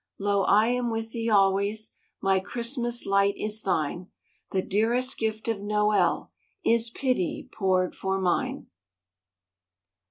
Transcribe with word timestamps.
Lo, 0.17 0.41
I 0.45 0.65
am 0.69 0.89
with 0.89 1.11
thee 1.11 1.29
always, 1.29 1.91
My 2.23 2.39
Christmas 2.39 3.05
light 3.05 3.35
is 3.37 3.61
thine; 3.61 4.07
The 4.49 4.63
dearest 4.63 5.15
gift 5.19 5.47
of 5.47 5.61
Noel 5.61 6.31
Is 6.65 6.89
pity 6.89 7.47
poured 7.51 7.93
for 7.93 8.19
mine!" 8.19 8.65